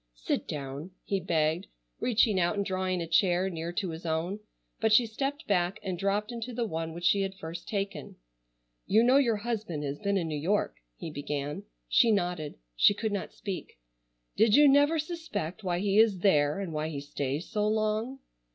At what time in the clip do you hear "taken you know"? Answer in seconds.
7.69-9.17